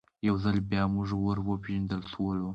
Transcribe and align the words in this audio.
یو 0.27 0.35
ځل 0.43 0.57
بیا 0.69 0.83
موږ 0.93 1.09
ور 1.23 1.37
وپېژندل 1.47 2.01
سولو. 2.11 2.49